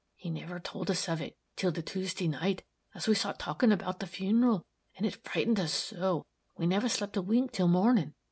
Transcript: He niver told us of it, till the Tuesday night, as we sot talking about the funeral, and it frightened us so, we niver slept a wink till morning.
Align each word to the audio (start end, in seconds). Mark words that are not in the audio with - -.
He 0.15 0.31
niver 0.31 0.59
told 0.59 0.89
us 0.89 1.07
of 1.07 1.21
it, 1.21 1.35
till 1.55 1.71
the 1.71 1.83
Tuesday 1.83 2.27
night, 2.27 2.63
as 2.95 3.07
we 3.07 3.13
sot 3.13 3.37
talking 3.37 3.71
about 3.71 3.99
the 3.99 4.07
funeral, 4.07 4.63
and 4.95 5.05
it 5.05 5.23
frightened 5.23 5.59
us 5.59 5.75
so, 5.75 6.23
we 6.57 6.65
niver 6.65 6.89
slept 6.89 7.17
a 7.17 7.21
wink 7.21 7.51
till 7.51 7.67
morning. 7.67 8.15